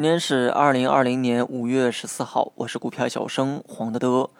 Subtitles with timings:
[0.00, 4.30] 今天是二零二零年五月十四号，我是股票小生黄德德。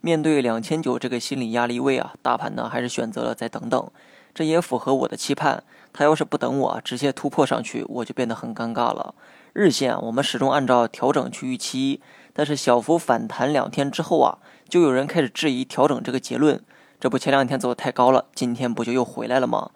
[0.00, 3.90] 面对两千九这个心理压力位啊，大盘呢还是选择了再等等，
[4.32, 5.62] 这也符合我的期盼。
[5.92, 9.14] 它要是不等我，直接突破上去，我就变得很尴尬了。
[9.52, 12.00] 日线我们始终按照调整去预期，
[12.32, 14.38] 但是小幅反弹两天之后啊，
[14.70, 16.58] 就有人开始质疑调整这个结论。
[16.98, 19.72] 这不前两天走的太高了，今天不就又回来了吗？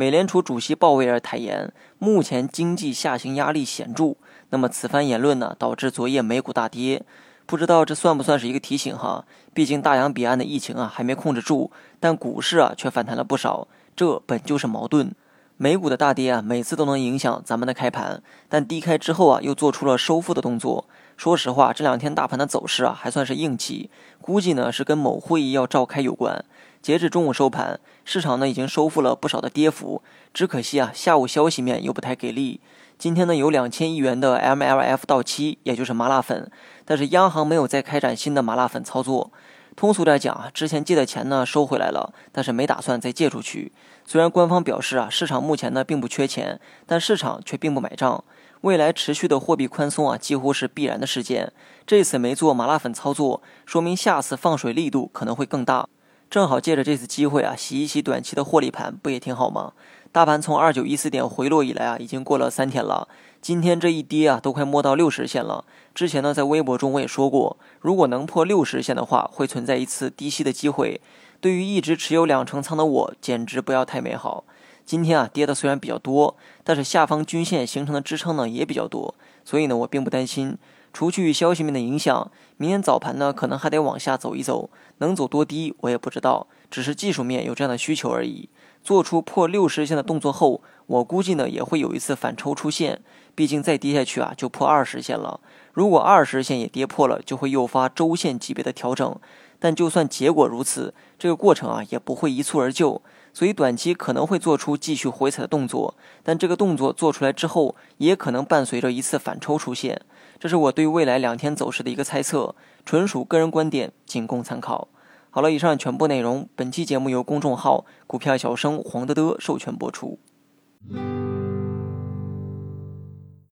[0.00, 4.14] 美联储主席鲍威尔坦言，目前经济下行压力显著。
[4.50, 7.02] 那么此番言论呢，导致昨夜美股大跌。
[7.46, 9.24] 不知道这算不算是一个提醒哈？
[9.52, 15.12] 毕竟大洋彼岸的疫情啊还没控制住，但股市啊却反弹了不少，这本就是矛盾。
[15.60, 20.84] 美股的大跌啊，每次都能影响咱们的开盘，但低开之后啊，又做出了收复的动作。
[21.16, 23.90] 说实话，这两天大盘的走势啊，还算是硬气，
[24.20, 26.44] 估计呢是跟某会议要召开有关。
[26.80, 30.00] 截至中午收盘，市场呢已经收复了不少的跌幅，
[30.32, 32.60] 只可惜啊，下午消息面又不太给力。
[32.96, 36.48] 今天呢有两千亿元的 MLF 到期，也就是麻辣粉，
[36.84, 39.32] 但是央行没有再开展新的麻辣粉操作。
[39.78, 43.70] 通俗点讲啊，之前借的钱呢收回来了，但是没打算再借出去。
[44.04, 48.24] 虽然官方表示啊，市场目前呢并不缺钱，但市场却并不买账。
[48.62, 51.52] 未来持续的货币宽松啊，几乎是必然的事件。
[51.86, 55.88] 这次没做麻辣粉操作，说明下次放水力度可能会更大。
[56.30, 59.72] 正好借着这次机会啊，洗一洗短期的获利盘，不也挺好吗？
[60.12, 63.08] 大盘从二九一四点回落以来啊，已经过了三天了。
[63.40, 65.64] 今天这一跌啊，都快摸到六十线了。
[65.94, 71.00] 之前呢，在微博中我也说过，如果能破六十线的话，会存在一次低吸的机会。
[71.40, 74.44] 对于一直持有两成仓的我，简直不要太美好。
[74.84, 80.58] 今天啊，跌的虽然比较多，但是下方均线形成的支撑呢也比较多，所以呢，我并不担心。
[80.92, 88.48] 除去消息面的影响，明天早盘呢可能还得往下走一走，能走多低我也不知道，只是技术面有这样的需求而已。
[88.82, 93.02] 做出破六十线的动作后，我估计呢也会有一次反抽出现，
[93.34, 95.40] 毕竟再跌下去啊就破二十线了。
[95.72, 99.16] 如果二十线也跌破了，就会诱发周线级别的调整。
[99.60, 103.02] 但就算结果如此，这个过程啊也不会一蹴而就。
[103.32, 110.00] 所以短期可能会做出继续回踩的动作，但这个动作做出来之后，也可能伴随着一次反抽出现。
[110.38, 114.88] 这是我对未来两天走势的一个猜测，纯属个人观点，仅供参考。
[115.30, 120.18] 好了，以上全部内容，本期节目由公众号“股票小生黄德德”授权播出。